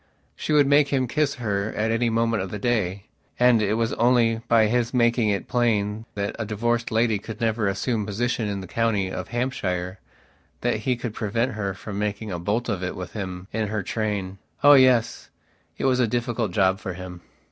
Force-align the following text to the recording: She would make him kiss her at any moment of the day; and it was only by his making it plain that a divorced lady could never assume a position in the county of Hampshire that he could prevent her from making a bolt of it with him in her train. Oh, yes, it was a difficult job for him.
She 0.35 0.51
would 0.51 0.65
make 0.65 0.87
him 0.87 1.07
kiss 1.07 1.35
her 1.35 1.71
at 1.77 1.91
any 1.91 2.09
moment 2.09 2.41
of 2.41 2.49
the 2.49 2.57
day; 2.57 3.05
and 3.39 3.61
it 3.61 3.75
was 3.75 3.93
only 3.93 4.41
by 4.47 4.65
his 4.65 4.95
making 4.95 5.29
it 5.29 5.47
plain 5.47 6.05
that 6.15 6.35
a 6.39 6.43
divorced 6.43 6.91
lady 6.91 7.19
could 7.19 7.39
never 7.39 7.67
assume 7.67 8.01
a 8.01 8.05
position 8.07 8.47
in 8.47 8.61
the 8.61 8.67
county 8.67 9.11
of 9.11 9.27
Hampshire 9.27 9.99
that 10.61 10.77
he 10.77 10.95
could 10.95 11.13
prevent 11.13 11.51
her 11.51 11.75
from 11.75 11.99
making 11.99 12.31
a 12.31 12.39
bolt 12.39 12.67
of 12.67 12.81
it 12.83 12.95
with 12.95 13.13
him 13.13 13.45
in 13.53 13.67
her 13.67 13.83
train. 13.83 14.39
Oh, 14.63 14.73
yes, 14.73 15.29
it 15.77 15.85
was 15.85 15.99
a 15.99 16.07
difficult 16.07 16.51
job 16.51 16.79
for 16.79 16.93
him. 16.95 17.21